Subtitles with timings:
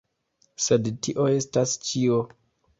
[0.67, 2.21] Sed tio estas ĉio.